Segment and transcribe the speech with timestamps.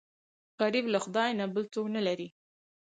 [0.61, 2.27] غریب له خدای نه بل څوک نه لري